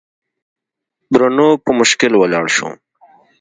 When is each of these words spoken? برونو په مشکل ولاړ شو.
برونو 1.11 1.47
په 1.63 1.71
مشکل 1.79 2.11
ولاړ 2.17 2.45
شو. 2.55 2.69